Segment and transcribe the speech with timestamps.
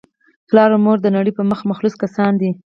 [0.49, 2.49] پلار او مور دنړۍ په مخ مخلص کسان دي